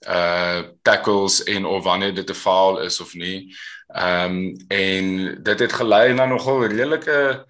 [0.06, 3.54] uh tackles en of wanneer dit 'n foul is of nie.
[3.88, 7.44] Ehm um, en dit het gelei na nogal redelike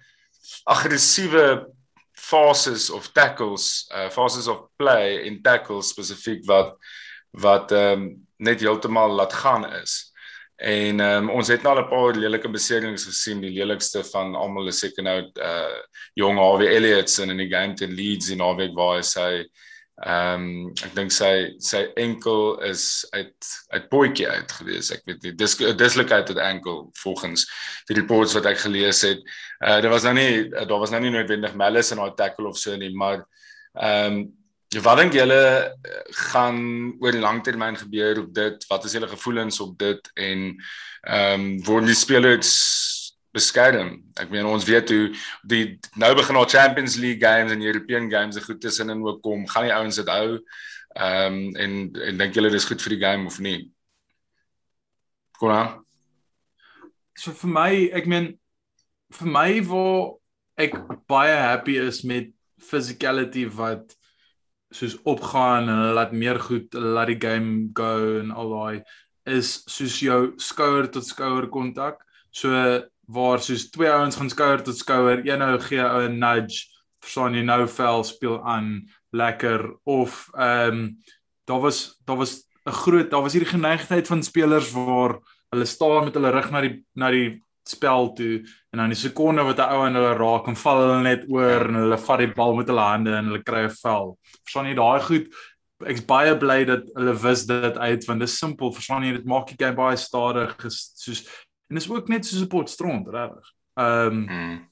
[0.63, 1.67] aggressiewe
[2.29, 6.75] fases of tackles, uh fases of play en tackles spesifiek wat
[7.31, 10.09] wat ehm um, net heeltemal laat gaan is.
[10.59, 14.35] En ehm um, ons het nou al 'n paar lelike beserings gesien, die lelikste van
[14.35, 15.79] almal is seker nou uh
[16.13, 19.45] jong Harvey Elliott in die game teen Leeds in Norwich waar hy sê
[19.99, 24.93] Ehm um, ek dink sy sy enkel is uit uit pootjie uit gewees.
[24.95, 27.43] Ek weet nie dis dislocated ankle volgens
[27.89, 29.19] die reports wat ek gelees het.
[29.59, 32.57] Uh daar was nou nie daar was nou nie noodwendig malice in haar tackle of
[32.57, 33.25] so nie, maar
[33.75, 34.21] ehm um,
[34.85, 36.59] wat dink julle eh, gaan
[37.01, 38.65] oor langtermyn gebeur op dit?
[38.69, 40.45] Wat is julle gevoelens op dit en
[41.01, 42.53] ehm um, word die spelers
[43.35, 43.95] beskerm.
[44.19, 45.09] Ek meen ons weet hoe
[45.49, 45.63] die
[46.01, 49.47] nou begin al Champions League games en European games se goed tussenin ook kom.
[49.47, 50.39] Gaan die ouens dit hou?
[50.97, 51.75] Ehm um, en
[52.09, 53.59] en dink julle dis goed vir die game of nie?
[55.37, 55.77] Kom aan.
[57.19, 58.33] So vir my, ek meen
[59.19, 60.15] vir my waar
[60.59, 60.75] ek
[61.09, 63.95] baie happy is met physicality wat
[64.75, 68.83] soos opgaan en laat meer goed laat die game go en al daai
[69.29, 72.01] is soos jou skouer tot skouer kontak.
[72.31, 72.49] So
[73.09, 76.67] waar soos twee ouens gaan skouer tot skouer, een nou gee ou 'n nudge,
[77.01, 80.97] verstaan jy nou vel speel aan lekker of ehm um,
[81.49, 85.19] daar was daar was 'n groot daar was hierdie geneigtheid van spelers waar
[85.49, 88.41] hulle staan met hulle rug na die na die spel toe
[88.71, 91.67] en dan die sekonde wat 'n ou aan hulle raak en val hulle net oor
[91.69, 94.17] en hulle vat die bal met hulle hande en hulle kry 'n vel.
[94.43, 95.27] Verstaan jy daai goed?
[95.85, 98.73] Ek's baie bly dat hulle wis dit uit want dit is simpel.
[98.73, 101.25] Verstaan jy dit maak die game baie stadig soos
[101.69, 103.53] En dis ook net soos 'n pot stront, regtig.
[103.73, 104.69] Ehm um, mm.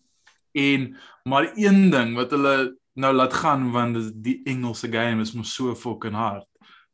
[0.52, 5.54] en maar een ding wat hulle nou laat gaan want die Engelse game is mos
[5.54, 6.48] so fucking hard.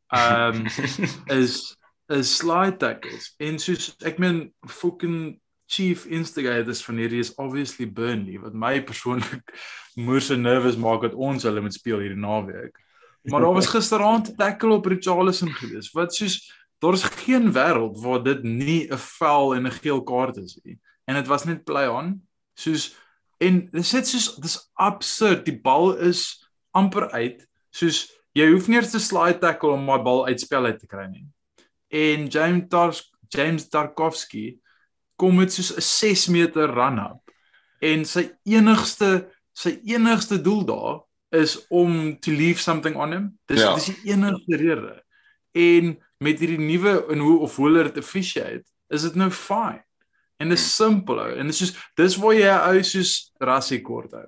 [0.07, 0.65] Ehm um,
[1.41, 3.33] is is slide tackles.
[3.37, 9.53] En soos ek meen fucking chief instigators van hierdie is obviously Burnley wat my persoonlik
[10.05, 12.77] moer so nervous maak dat ons hulle moet speel hierdie naweek.
[13.31, 16.41] Maar daar was gisteraand tackle op Richarlison gewees wat soos
[16.83, 20.79] daar is geen wêreld waar dit nie 'n vel en 'n geel kaart is nie.
[21.05, 22.21] En dit was net play on.
[22.53, 22.95] Soos
[23.37, 25.45] en dit sê soos dis absurd.
[25.45, 27.47] Die bal is amper uit.
[27.69, 31.07] Soos jy hoef nie eers te slide tackle om my bal uitspel uit te kry
[31.07, 31.27] nie.
[31.87, 34.59] En James Tars James Tarkovsky
[35.15, 37.31] kom met soos 'n 6 meter run up
[37.79, 43.39] en sy enigste sy enigste doel daar is om to leave something on him.
[43.45, 43.73] Dis ja.
[43.73, 45.03] dis die enigste rede.
[45.51, 49.83] En met hierdie nuwe en hoe of hoe hulle dit officiate, is dit nou fine.
[50.41, 51.33] En dit is simpel ou.
[51.39, 54.27] En dit is soos dis waar jy 'n ou soos Rassie kort hou.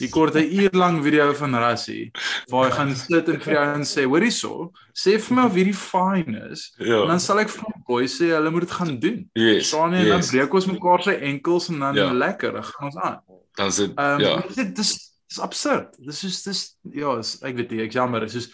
[0.00, 2.10] Jy kort 'n uur lank video van Rassie
[2.50, 5.54] waar hy gaan sit en vir jou en sê, "Hoorie so, sê vir my of
[5.54, 7.02] hierdie fine is." Ja.
[7.02, 9.30] En dan sal ek vir my boy sê hulle moet dit gaan doen.
[9.34, 10.08] Yes, Staan nie yes.
[10.08, 12.12] dan breek ons mekaar se enkels en dan ja.
[12.12, 13.20] lekker, dan gaan ons aan.
[13.54, 14.42] Dan is dit um, ja.
[14.54, 15.96] Dit is dis absurd.
[15.98, 18.50] Dis is dis ja, is, ek weet nie, ek jammer, is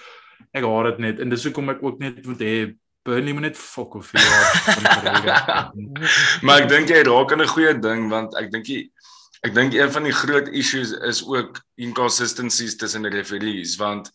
[0.52, 2.54] ek haat dit net en dis hoekom ek ook net moet hê
[3.08, 4.20] Burnley moet net fok of hier.
[6.44, 8.88] maar ek dink jy raak aan 'n goeie ding want ek dink jy
[9.46, 14.10] ek dink een van die groot issues is ook inconsistencies tussen die referees want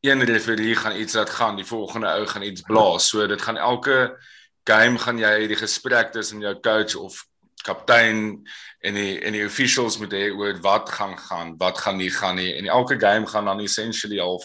[0.00, 3.08] een referee gaan iets laat gaan, die volgende ou gaan iets blaas.
[3.08, 4.18] So dit gaan elke
[4.64, 7.24] game gaan jy die gesprek tussen jou coach of
[7.64, 8.46] kaptein
[8.80, 12.36] en die en die officials moet hê oor wat gaan gaan, wat gaan nie gaan
[12.36, 12.54] nie.
[12.54, 14.44] En elke game gaan dan essentially half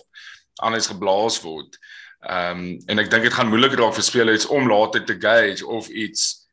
[0.61, 1.77] anders geblaas word.
[2.23, 5.65] Ehm um, en ek dink dit gaan moeilik raak vir spelers om later te gauge
[5.67, 6.47] of iets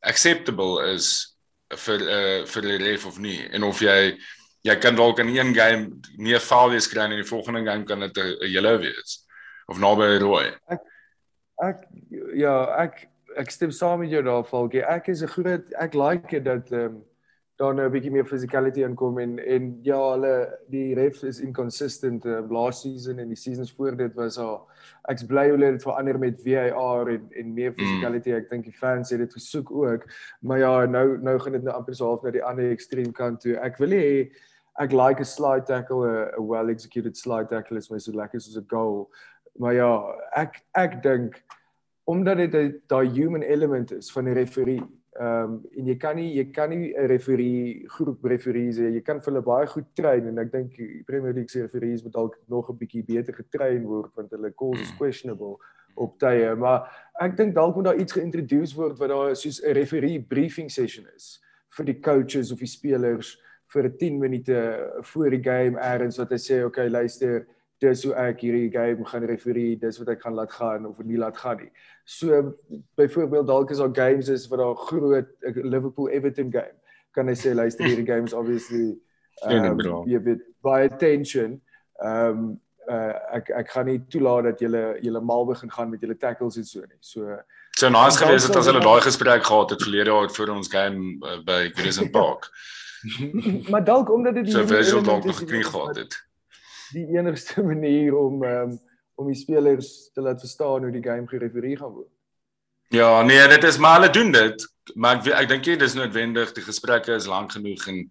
[0.00, 1.36] acceptable is
[1.74, 4.16] vir uh, vir die ref of nie en of jy
[4.66, 7.64] jy kan dalk in een game nie 'n foul wees kry en in die volgende
[7.66, 9.26] game kan dit 'n yellow wees
[9.66, 10.54] of naby rooi.
[10.70, 10.82] Ek
[11.62, 11.78] ek
[12.34, 14.82] ja, ek ek stem saam met jou daar Falkie.
[14.82, 17.04] Ek is 'n groot ek like dit dat ehm um,
[17.56, 22.24] daar nou 'n bietjie meer physicality inkom en en ja, hulle die refs is inconsistent
[22.24, 24.68] uh, last season en die seasons voor dit was al
[25.08, 27.78] ek's bly hulle het verander met VAR en en meer mm.
[27.78, 28.30] physicality.
[28.30, 28.36] Mm.
[28.36, 30.04] Ek dink die fans het dit gesoek ook.
[30.40, 33.40] Maar ja, nou nou gaan dit nou amper so half na die ander extreme kant
[33.40, 33.56] toe.
[33.56, 34.30] Ek wil hê
[34.78, 36.04] ek like a slide tackle,
[36.36, 39.08] a well executed slide tackle is my so lekker soos 'n goal.
[39.58, 39.92] Maar ja,
[40.36, 41.42] ek ek dink
[42.04, 44.82] omdat dit daai human element is van die referee
[45.16, 48.90] Ehm um, en jy kan nie jy kan nie 'n referee groep referees hê.
[48.94, 52.02] Jy kan vir hulle baie goed train en ek dink die Premier League se referees
[52.02, 55.56] moet dalk nog 'n bietjie beter getrain word want hulle calls is questionable
[55.96, 56.84] op tye, maar
[57.20, 61.06] ek dink dalk moet daar iets geïntroduce word wat daar soos 'n referee briefing session
[61.16, 63.38] is vir die coaches of die spelers
[63.72, 64.56] vir 10 minute
[65.02, 67.46] voor die game eers wat hy sê okay luister
[67.84, 71.18] dis hoe ek hierdie game gaan referee dis wat ek gaan laat gaan of nie
[71.20, 71.72] laat gaan nie.
[72.04, 72.54] So
[72.96, 76.76] byvoorbeeld dalk is daar games is wat daar groot Liverpool Everton game
[77.16, 78.94] kan hy sê luister hierdie game is obviously
[79.48, 81.60] um, jy weet by attention
[82.04, 82.46] ehm um,
[82.92, 86.58] uh, ek ek gaan nie toelaat dat julle julle mal begin gaan met julle tackles
[86.60, 87.00] en so nie.
[87.00, 87.38] So
[87.76, 91.16] so nice gewees het as hulle daai gesprek gehad het verlede jaar voor ons game
[91.20, 92.50] uh, by Crescent Park.
[93.70, 96.14] maar dalk omdat dit die so visual dalk nog gekry gehad het.
[96.92, 98.76] Die enigste manier om um,
[99.16, 102.10] om die spelers te laat verstaan hoe die game gerefereer gaan word.
[102.92, 106.52] Ja, nee, dit is maar hulle doen dit, maar ek ek dink jy dis noodwendig
[106.54, 108.02] die gesprekke is lank genoeg en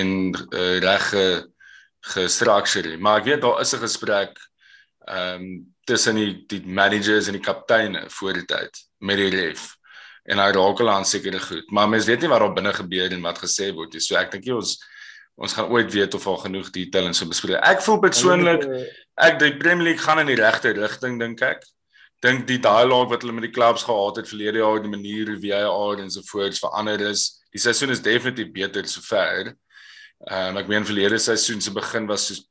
[0.00, 1.12] en uh, reg
[2.14, 2.98] gestruktureer.
[2.98, 4.38] Maar ek weet daar is 'n gesprek
[5.06, 9.76] ehm um, tussen die die managers en die kapteine voor die tyd met die ref
[10.26, 11.70] en hy raak al aan sekere goed.
[11.70, 14.02] Maar mens weet nie wat daar binne gebeur en wat gesê word nie.
[14.02, 14.74] So ek dink jy ons
[15.36, 17.60] ons gaan ooit weet of al genoeg detail en so bespreek.
[17.60, 18.64] Ek voel persoonlik
[19.20, 21.64] ek die Premier League gaan in die regte rigting dink ek.
[22.24, 25.40] Dink die dialoog wat hulle met die clubs gehad het verlede jaar, die manier hoe
[25.42, 27.28] VAR en so voorts verander is.
[27.52, 29.52] Die seisoen is definitief beter sover.
[30.26, 32.46] Ehm um, ek meen verlede seisoen se begin was soos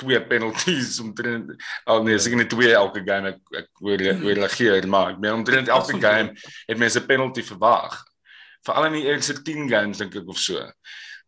[0.00, 1.52] twee penalties omtrent
[1.86, 5.36] al nee seker net twee elke game ek ek hoor hoor reageer maar ek meen
[5.36, 6.32] omtrent elke game
[6.66, 8.00] het mense 'n penalty verwag
[8.64, 10.60] veral in die eerste 10 games dink ek of so.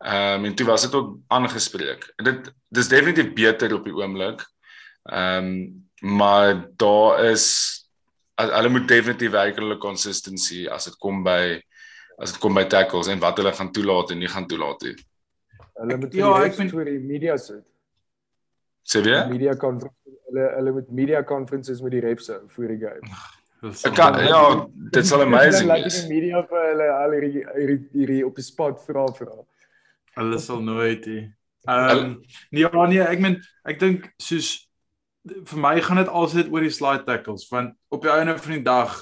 [0.05, 2.13] Ehm um, en toe was dit ook aangespreek.
[2.17, 4.45] Dit dis definitief beter op die oomblik.
[5.03, 7.47] Ehm um, maar daar is
[8.35, 11.57] hulle moet definitief werk hulle consistency as dit kom by
[12.19, 14.97] as dit kom by tackles en wat hulle gaan toelaat en nie gaan toelaat nie.
[15.81, 17.65] Hulle moet ja, ek vind vir die media sit.
[18.87, 19.25] Sê weer?
[19.33, 23.17] Media conference hulle hulle met media conferences met die refs voor die game.
[23.89, 24.41] Ek kan ja,
[24.93, 25.85] dit sal amazing wees.
[25.87, 27.45] Laat die media vir hulle al hierdie
[27.95, 29.37] hierdie op die spot vra vra.
[30.17, 31.19] Hulle sal nooit hê.
[31.67, 32.15] Ehm um,
[32.51, 34.55] nee, ja, nee, ek meen ek dink soos
[35.27, 38.67] vir my gaan dit alsit oor die slide tackles want op die einde van die
[38.67, 39.01] dag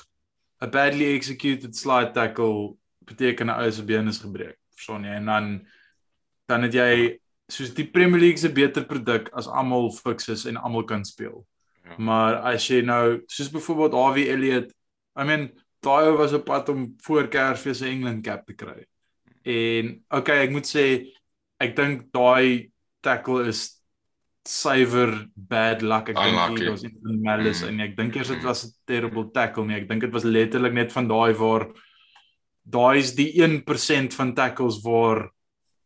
[0.64, 4.57] 'n badly executed slide tackle beteken 'n ou se been is gebreek.
[4.74, 5.14] Verstaan jy?
[5.20, 5.66] En dan
[6.48, 10.85] dan het jy soos die Premier League se beter produk as almal fixes en almal
[10.85, 11.46] kan speel.
[11.85, 11.98] Ja.
[11.98, 14.72] Maar as jy nou soos byvoorbeeld Harvey Elliott,
[15.16, 15.50] I mean,
[15.85, 18.87] daai was op pad om voor Kersfees se England cap te kry.
[19.44, 20.85] En okay, ek moet sê
[21.61, 22.70] ek dink daai
[23.04, 23.66] tackle is
[24.44, 27.68] cyber bad luck ek dink dit was in malice mm.
[27.70, 30.74] en ek dink eers dit was 'n terrible tackle nie ek dink dit was letterlik
[30.76, 31.64] net van daai waar
[32.64, 35.30] daai is die 1% van tackles waar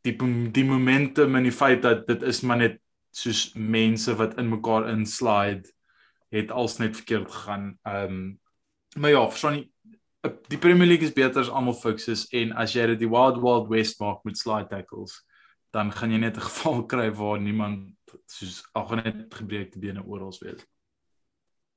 [0.06, 0.16] die
[0.54, 2.78] die momentum en die feit dat dit is maar net
[3.14, 5.66] soos mense wat in mekaar inslide
[6.34, 7.78] het als net verkeerd gegaan.
[7.82, 8.38] Ehm um,
[8.96, 9.68] maar ja, verstaan jy
[10.22, 13.68] die Premier League is beter as almal fixes en as jy dit die Wild Wild
[13.70, 15.20] West maak met slide tackles,
[15.74, 17.94] dan gaan jy net 'n geval kry waar niemand
[18.26, 20.64] soos ag net gebreekte bene oral wees.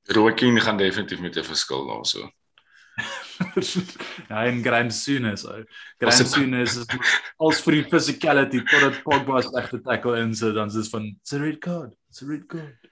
[0.09, 2.31] Rookie gaan definitief met 'n verskil daarso.
[4.29, 5.45] ja, en Grand Sunes.
[5.97, 6.85] Grand Sunes is
[7.37, 11.05] als vir die physicality totdat Pogba se regte tackle in so dan is dit van
[11.05, 11.95] it's a red card.
[12.09, 12.90] It's a red card.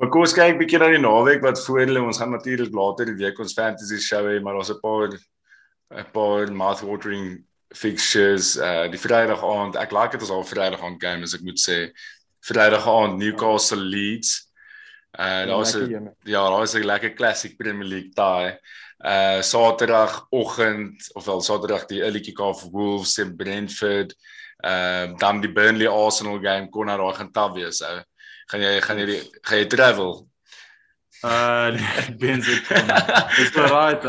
[0.00, 2.00] Maar kom ons kyk bietjie na die naweek wat voor lê.
[2.00, 6.06] Ons gaan natuurlik later die week ons fantasy show hê, maar daar's 'n paar 'n
[6.12, 7.44] paar mouth-watering
[7.76, 8.56] fixtures.
[8.56, 11.60] Uh die Vrydag aand, ek like dit as al Vrydag aand game as ek moet
[11.60, 11.92] sê.
[12.40, 14.50] Vrydag aand Newcastle Leeds.
[15.18, 18.56] Uh daar's 'n ja, daar's 'n lekker classic Premier League tie
[19.04, 24.14] uh Saterdagoggend ofwel Saterdag die Illetjie Kaap Wolves en Brentford.
[24.64, 27.80] Ehm uh, dan die Burnley Arsenal game kon nou daai gaan taf wees.
[27.82, 28.00] Ou.
[28.50, 30.12] Gaan jy gaan jy gaan jy travel?
[31.22, 32.54] Uh ek ben so.
[33.36, 34.06] Dis right.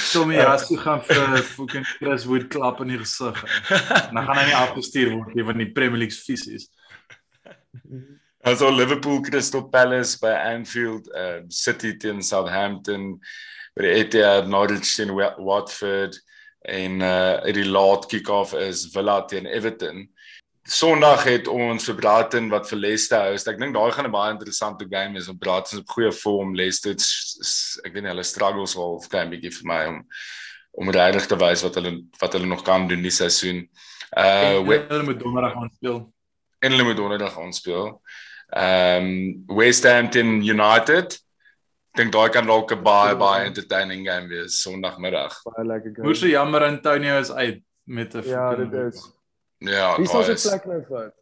[0.00, 3.36] So my as jy gaan vir fucking Chris Wood klap in die gesig.
[3.68, 6.68] Dan gaan hy nie afgestuur word nie want die Premier League vies is.
[8.44, 13.18] Also Liverpool Crystal Palace by Anfield, uh City teen Southampton
[13.76, 16.16] by die Etihad Norwich teen Watford
[16.64, 20.06] en uh uit die laat kick-off is Villa teen Everton.
[20.64, 23.48] Sondag het ons vir Brighton wat vir Leicester host.
[23.48, 25.28] Ek dink daai gaan 'n baie interessante game wees.
[25.28, 26.54] Brighton is op goeie vorm.
[26.54, 26.92] Leicester
[27.84, 30.06] ek weet nie hulle struggles wel of kan bietjie vir my om
[30.72, 33.68] om regtig te wys wat hulle wat hulle nog kan doen die seisoen.
[34.16, 36.12] Uh hulle moet donderdag gaan speel.
[36.60, 38.00] En hulle moet donderdag gaan speel.
[38.56, 41.18] Ehm um, West Ham teen United
[41.94, 45.42] dink daai kan dalk 'n baie baie entertaining game wees Sondagmiddag.
[45.44, 46.06] Baie lekker game.
[46.06, 49.13] Hoe so jammer Antonio is uit met 'n Ja, dit is.
[49.64, 51.12] Ja, Wie sal sy plek nou vat?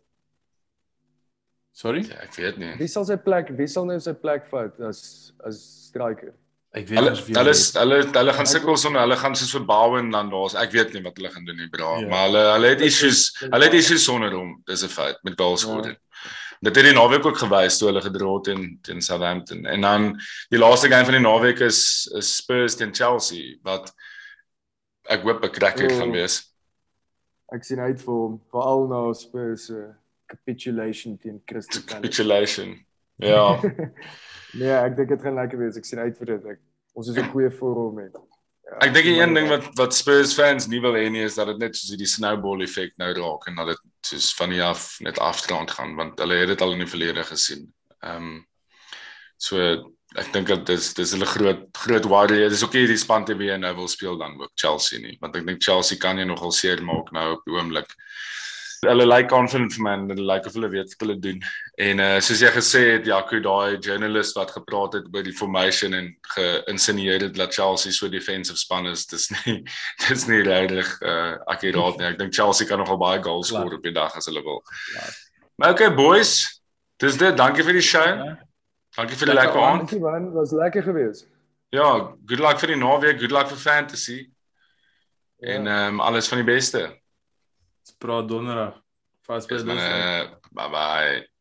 [1.72, 2.02] Sorry?
[2.04, 2.74] Ja, ek weet nie.
[2.78, 6.34] Wie sal sy plek, wie sal nou sy plek vat as as striker?
[6.74, 9.64] Ek weet Hulle of jy hulle hulle hulle gaan sukkel sonder hulle gaan soos vir
[9.68, 12.06] Bowen dan daar's ek weet nie wat hulle gaan doen nie bra Ja.
[12.08, 15.96] maar hulle hulle het issues hulle het issues sonder hom dis 'n feit met goalscoring.
[16.62, 20.20] Dit het die naweek ook gewys toe hulle gedra het teen teen Southampton en dan
[20.50, 23.92] die laaste game van die naweek is is Spurs teen Chelsea wat
[25.08, 25.98] ek hoop 'n cracker Oh.
[25.98, 26.51] gaan wees.
[27.52, 29.80] Ek sien uit vir hom, veral na Spurs se
[30.32, 32.00] capitulation teen Crystal Palace.
[32.00, 32.76] Capitulation.
[33.20, 33.60] Ja.
[34.58, 35.76] nee, ek dink dit gaan lekker wees.
[35.76, 36.46] Ek sien uit vir dit.
[36.54, 36.62] Ek,
[36.96, 38.16] ons is 'n goeie vorm met.
[38.64, 41.36] Ja, Ek dink die een ding wat wat Spurs fans nie wil hê nie is
[41.36, 43.82] dat dit net soos hierdie snowball effek nou raak en dat dit
[44.12, 47.24] soos van hier af net afdraand gaan want hulle het dit al in die verlede
[47.28, 47.68] gesien.
[48.00, 48.46] Ehm um,
[49.36, 49.58] so
[50.20, 52.42] ek dink dat dis dis hulle groot groot worry.
[52.48, 55.36] Dis ook nie die span te wie nou wil speel dan ook Chelsea nie want
[55.36, 57.96] ek dink Chelsea kan jy nogal seer maak nou op die oomblik.
[58.82, 61.42] Hulle lyk confident vir man, hulle lyk of hulle weet wat hulle doen.
[61.86, 65.94] En uh soos jy gesê het, Jaco, daai journalist wat gepraat het oor die formation
[65.94, 69.60] en geïnsinueer het dat Chelsea so defensive span is, dis nie
[70.08, 72.08] dis nie regtig uh akkuraat nie.
[72.10, 74.64] Ek dink Chelsea kan nogal baie goals skoor op die dag as hulle wil.
[75.62, 76.40] Maar okay boys,
[76.98, 77.38] dis dit.
[77.38, 78.02] Dankie vir die show.
[78.02, 78.34] Ja.
[78.96, 79.80] Dankie vir die Lekker aand.
[79.86, 81.26] Dankie man, was lekker geweest.
[81.72, 84.18] Ja, good luck vir die naweek, good luck vir fantasy
[85.42, 85.54] Ja.
[85.56, 86.84] en ehm um, alles van die beste.
[87.82, 88.76] Ons praat donderdag.
[89.26, 90.38] Vas by manne.
[90.52, 91.31] Bye bye.